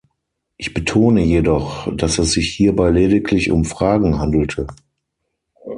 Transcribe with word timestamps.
Ich 0.57 0.73
betone 0.73 1.21
jedoch, 1.23 1.87
dass 1.95 2.17
es 2.17 2.31
sich 2.31 2.55
hierbei 2.55 2.89
lediglich 2.89 3.51
um 3.51 3.65
Fragen 3.65 4.17
handelte. 4.17 4.65